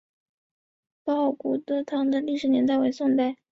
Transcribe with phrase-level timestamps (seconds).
[1.03, 3.35] 报德古堂的历史年代为宋代。